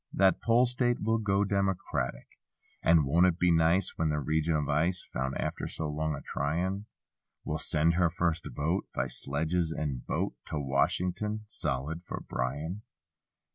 [0.11, 2.27] That Pole state will go Democratic.
[2.81, 3.99] And won't it be nice.
[3.99, 6.87] When this region of ice— Found, after so long a tryin',
[7.43, 12.81] 119 Will send her first vote, By sledges and boat, To Washington—solid for Bryan.